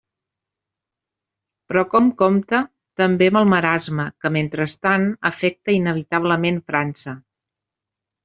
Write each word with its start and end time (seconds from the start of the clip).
Però 1.71 1.83
que 1.91 1.97
hom 1.97 2.07
compte 2.21 2.61
també 3.03 3.27
amb 3.31 3.39
el 3.43 3.51
marasme 3.51 4.07
que, 4.23 4.33
mentrestant, 4.39 5.05
afecta 5.31 5.75
inevitablement 5.81 6.61
França. 6.73 7.15